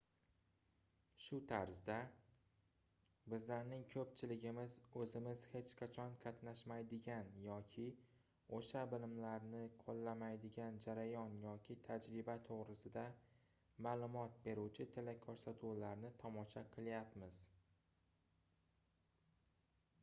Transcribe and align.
shu 1.23 1.37
tarzda 1.49 1.95
bizlarning 3.33 3.83
koʻpchiligimiz 3.95 4.77
oʻzimiz 5.01 5.41
hech 5.51 5.73
qachon 5.81 6.15
qatnashmaydigan 6.23 7.27
yoki 7.43 7.85
oʻsha 8.59 8.81
bilimlarni 8.93 9.61
qoʻllamaydigan 9.83 10.79
jarayon 10.87 11.35
yoki 11.43 11.77
tajriba 11.89 12.37
toʻgʻrisida 12.49 13.03
maʼlumot 13.89 14.39
beruvchi 14.49 14.87
telekoʻrsatuvlarni 14.97 16.11
tomosha 16.25 16.65
qilyapmiz 16.77 17.37